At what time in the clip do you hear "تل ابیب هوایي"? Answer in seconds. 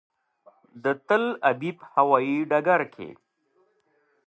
1.07-2.37